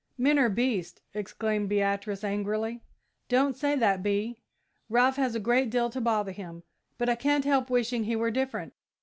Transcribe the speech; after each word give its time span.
"Men 0.17 0.39
are 0.39 0.49
beasts!" 0.49 0.99
exclaimed 1.13 1.69
Beatrice, 1.69 2.23
angrily. 2.23 2.81
"Don't 3.29 3.55
say 3.55 3.75
that, 3.75 4.01
Bee! 4.01 4.41
Ralph 4.89 5.17
has 5.17 5.35
a 5.35 5.39
great 5.39 5.69
deal 5.69 5.91
to 5.91 6.01
bother 6.01 6.31
him, 6.31 6.63
but 6.97 7.07
I 7.07 7.13
can't 7.13 7.45
help 7.45 7.69
wishing 7.69 8.05
he 8.05 8.15
were 8.15 8.31
different. 8.31 8.73